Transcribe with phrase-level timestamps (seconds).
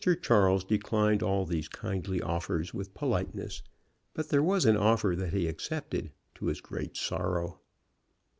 [0.23, 3.61] Charles declined all these INTERRUPTED WEDDING TRIP CC kindly offers with politeness,
[4.15, 7.59] but there was an offer that he accepted, to his great sorrow.